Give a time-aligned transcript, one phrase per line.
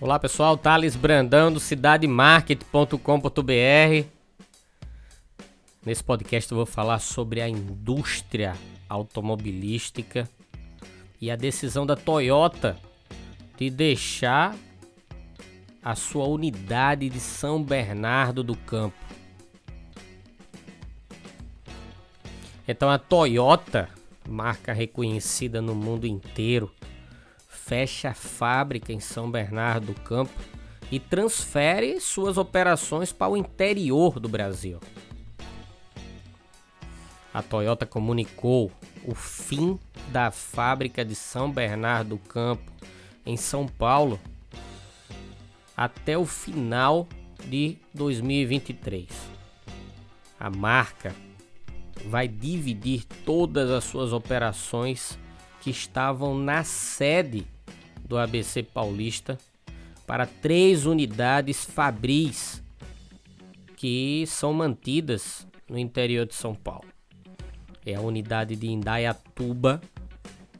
[0.00, 4.06] Olá pessoal, Thales Brandão do cidademarket.com.br.
[5.84, 8.54] Nesse podcast eu vou falar sobre a indústria
[8.88, 10.30] automobilística
[11.20, 12.76] e a decisão da Toyota
[13.56, 14.54] de deixar
[15.82, 19.04] a sua unidade de São Bernardo do Campo.
[22.68, 23.88] Então a Toyota,
[24.28, 26.70] marca reconhecida no mundo inteiro,
[27.64, 30.32] fecha a fábrica em São Bernardo do Campo
[30.90, 34.80] e transfere suas operações para o interior do Brasil.
[37.32, 38.72] A Toyota comunicou
[39.04, 42.72] o fim da fábrica de São Bernardo do Campo
[43.26, 44.18] em São Paulo
[45.76, 47.06] até o final
[47.44, 49.08] de 2023.
[50.40, 51.14] A marca
[52.06, 55.18] vai dividir todas as suas operações
[55.60, 57.46] que estavam na sede
[58.04, 59.38] do ABC Paulista
[60.06, 62.62] para três unidades fabris
[63.76, 66.88] que são mantidas no interior de São Paulo.
[67.84, 69.80] É a unidade de Indaiatuba,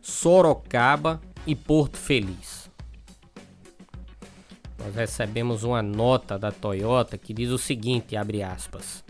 [0.00, 2.70] Sorocaba e Porto Feliz.
[4.78, 9.04] Nós recebemos uma nota da Toyota que diz o seguinte, abre aspas: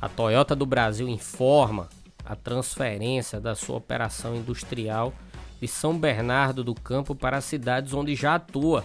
[0.00, 1.88] A Toyota do Brasil informa
[2.24, 5.12] a transferência da sua operação industrial
[5.60, 8.84] de São Bernardo do Campo para as cidades onde já atua,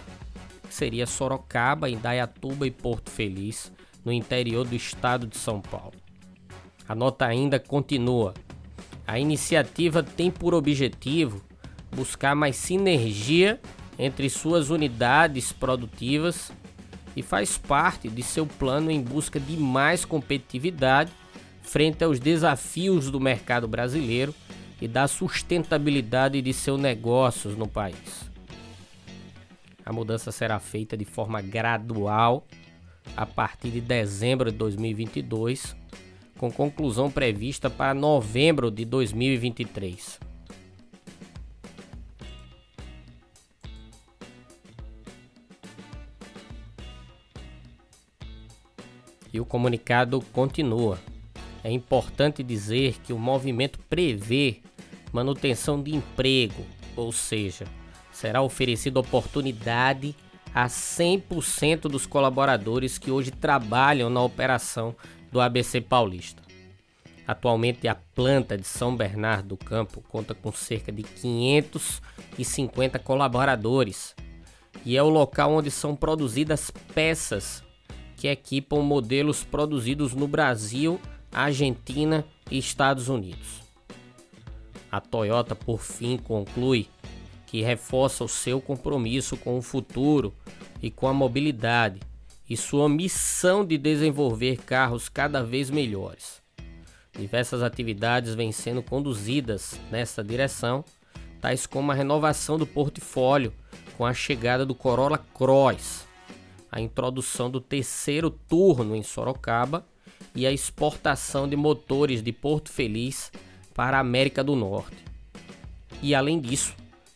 [0.66, 3.72] que seria Sorocaba, Indaiatuba e Porto Feliz,
[4.04, 5.94] no interior do estado de São Paulo.
[6.88, 8.34] A nota ainda continua.
[9.06, 11.42] A iniciativa tem por objetivo
[11.94, 13.60] buscar mais sinergia
[13.98, 16.52] entre suas unidades produtivas
[17.14, 21.12] e faz parte de seu plano em busca de mais competitividade
[21.62, 24.34] frente aos desafios do mercado brasileiro
[24.80, 28.30] e da sustentabilidade de seus negócios no país.
[29.84, 32.46] A mudança será feita de forma gradual
[33.16, 35.76] a partir de dezembro de 2022,
[36.38, 40.20] com conclusão prevista para novembro de 2023.
[49.32, 50.98] E o comunicado continua.
[51.62, 54.60] É importante dizer que o movimento prevê
[55.12, 56.64] manutenção de emprego,
[56.96, 57.66] ou seja,
[58.12, 60.14] será oferecida oportunidade
[60.54, 64.94] a 100% dos colaboradores que hoje trabalham na operação
[65.30, 66.42] do ABC Paulista.
[67.26, 74.16] Atualmente, a planta de São Bernardo do Campo conta com cerca de 550 colaboradores
[74.84, 77.62] e é o local onde são produzidas peças
[78.16, 81.00] que equipam modelos produzidos no Brasil,
[81.32, 83.62] Argentina e Estados Unidos.
[84.90, 86.88] A Toyota, por fim, conclui
[87.46, 90.34] que reforça o seu compromisso com o futuro
[90.82, 92.00] e com a mobilidade
[92.48, 96.42] e sua missão de desenvolver carros cada vez melhores.
[97.12, 100.84] Diversas atividades vêm sendo conduzidas nessa direção,
[101.40, 103.52] tais como a renovação do portfólio
[103.96, 106.06] com a chegada do Corolla Cross,
[106.72, 109.86] a introdução do terceiro turno em Sorocaba
[110.34, 113.32] e a exportação de motores de Porto Feliz
[113.74, 115.04] para a América do Norte.
[116.02, 116.74] E além disso,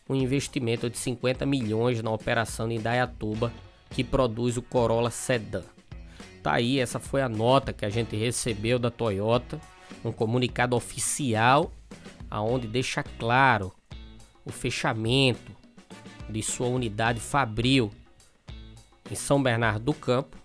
[0.09, 3.51] um investimento de 50 milhões na operação de Indaiatuba,
[3.89, 5.63] que produz o Corolla Sedan.
[6.43, 9.59] Tá aí, essa foi a nota que a gente recebeu da Toyota,
[10.03, 11.71] um comunicado oficial
[12.29, 13.71] aonde deixa claro
[14.43, 15.51] o fechamento
[16.29, 17.91] de sua unidade Fabril
[19.09, 20.37] em São Bernardo do Campo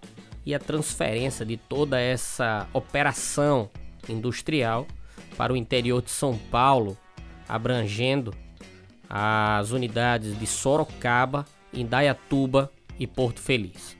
[0.45, 3.71] e a transferência de toda essa operação
[4.09, 4.87] industrial
[5.37, 6.99] para o interior de São Paulo,
[7.49, 8.35] abrangendo
[9.09, 13.97] as unidades de Sorocaba, Indaiatuba e Porto Feliz.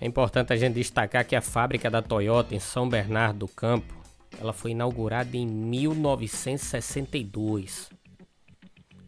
[0.00, 3.94] É importante a gente destacar que a fábrica da Toyota em São Bernardo do Campo,
[4.40, 7.99] ela foi inaugurada em 1962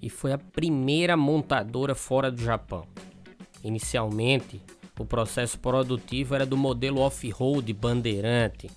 [0.02, 2.84] e foi a primeira montadora fora do Japão.
[3.62, 4.60] Inicialmente,
[4.98, 8.68] o processo produtivo era do modelo off-road Bandeirante,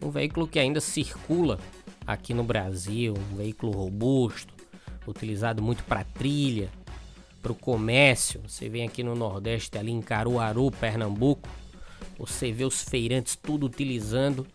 [0.00, 1.58] Um veículo que ainda circula
[2.06, 4.54] aqui no Brasil, um veículo robusto,
[5.06, 6.70] utilizado muito para trilha,
[7.42, 8.40] para o comércio.
[8.46, 11.48] Você vem aqui no Nordeste, ali em Caruaru, Pernambuco,
[12.18, 14.46] você vê os feirantes tudo utilizando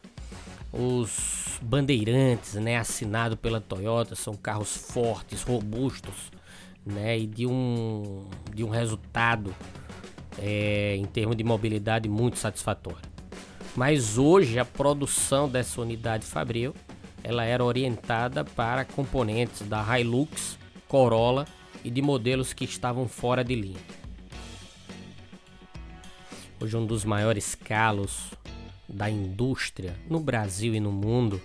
[0.71, 6.31] os bandeirantes, né, assinado pela Toyota, são carros fortes, robustos,
[6.85, 9.55] né, e de um de um resultado
[10.37, 13.13] é, em termos de mobilidade muito satisfatório.
[13.75, 16.75] Mas hoje a produção dessa unidade Fabril
[17.23, 21.47] ela era orientada para componentes da Hilux, Corolla
[21.83, 23.79] e de modelos que estavam fora de linha.
[26.61, 28.31] Hoje um dos maiores calos
[28.87, 31.41] da indústria no Brasil e no mundo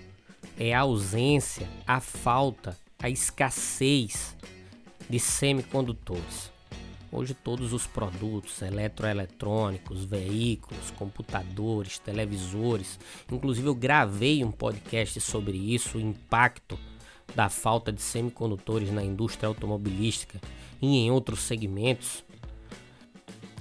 [0.59, 4.37] é a ausência, a falta, a escassez
[5.09, 6.51] de semicondutores.
[7.13, 12.99] Hoje todos os produtos eletroeletrônicos, veículos, computadores, televisores,
[13.31, 16.79] inclusive eu gravei um podcast sobre isso, o impacto
[17.35, 20.41] da falta de semicondutores na indústria automobilística
[20.83, 22.25] e em outros segmentos,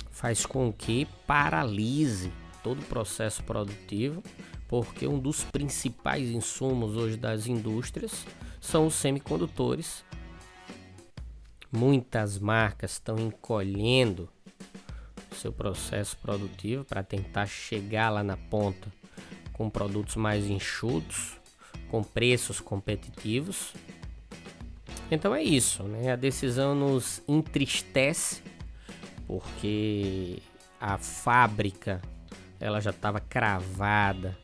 [0.10, 2.34] faz com que paralise
[2.64, 4.22] todo o processo produtivo,
[4.68, 8.26] porque um dos principais insumos hoje das indústrias
[8.60, 10.06] são os semicondutores
[11.72, 14.30] Muitas marcas estão encolhendo
[15.36, 18.92] seu processo produtivo para tentar chegar lá na ponta
[19.52, 21.38] com produtos mais enxutos,
[21.90, 23.74] com preços competitivos.
[25.12, 26.12] Então é isso, né?
[26.12, 28.42] A decisão nos entristece
[29.28, 30.40] porque
[30.80, 32.02] a fábrica
[32.60, 34.38] ela já estava cravada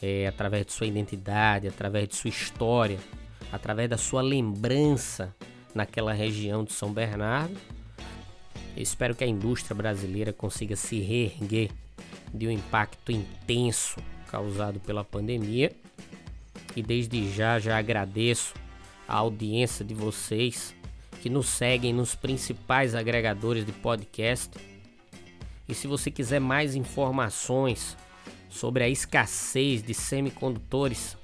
[0.00, 2.98] é, através de sua identidade, através de sua história,
[3.52, 5.34] através da sua lembrança
[5.74, 7.56] naquela região de São Bernardo.
[8.76, 11.70] Eu espero que a indústria brasileira consiga se reerguer
[12.32, 13.96] de um impacto intenso
[14.30, 15.72] causado pela pandemia.
[16.76, 18.54] E desde já já agradeço
[19.06, 20.74] a audiência de vocês
[21.20, 24.50] que nos seguem nos principais agregadores de podcast.
[25.68, 27.96] E se você quiser mais informações
[28.48, 31.16] sobre a escassez de semicondutores,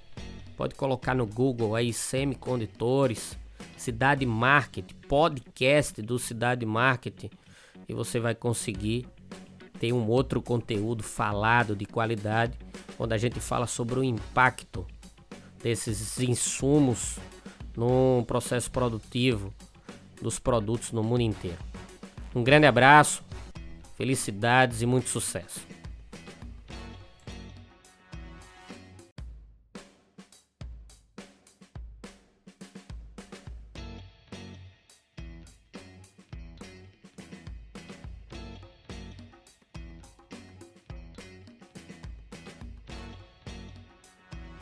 [0.56, 3.36] pode colocar no Google aí semicondutores
[3.76, 7.30] Cidade Market, podcast do Cidade Market,
[7.88, 9.06] e você vai conseguir
[9.78, 12.56] ter um outro conteúdo falado de qualidade,
[12.98, 14.86] onde a gente fala sobre o impacto
[15.62, 17.18] desses insumos
[17.76, 19.52] no processo produtivo
[20.22, 21.58] dos produtos no mundo inteiro.
[22.34, 23.22] Um grande abraço,
[23.96, 25.60] felicidades e muito sucesso.